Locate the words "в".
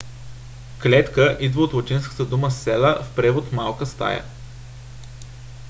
3.03-3.15